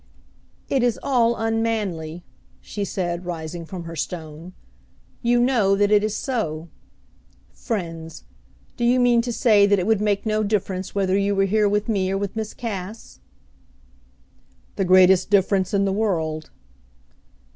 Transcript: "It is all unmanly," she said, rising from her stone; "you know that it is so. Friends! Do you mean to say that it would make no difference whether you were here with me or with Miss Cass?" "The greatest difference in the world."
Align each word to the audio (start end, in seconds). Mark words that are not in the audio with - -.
"It 0.67 0.81
is 0.81 0.99
all 1.03 1.35
unmanly," 1.35 2.23
she 2.59 2.83
said, 2.83 3.23
rising 3.23 3.65
from 3.67 3.83
her 3.83 3.95
stone; 3.95 4.53
"you 5.21 5.39
know 5.39 5.75
that 5.75 5.91
it 5.91 6.03
is 6.03 6.15
so. 6.15 6.69
Friends! 7.53 8.23
Do 8.77 8.83
you 8.83 8.99
mean 8.99 9.21
to 9.21 9.31
say 9.31 9.67
that 9.67 9.77
it 9.77 9.85
would 9.85 10.01
make 10.01 10.25
no 10.25 10.41
difference 10.41 10.95
whether 10.95 11.15
you 11.15 11.35
were 11.35 11.45
here 11.45 11.69
with 11.69 11.87
me 11.87 12.09
or 12.11 12.17
with 12.17 12.35
Miss 12.35 12.55
Cass?" 12.55 13.19
"The 14.75 14.85
greatest 14.85 15.29
difference 15.29 15.71
in 15.71 15.85
the 15.85 15.93
world." 15.93 16.49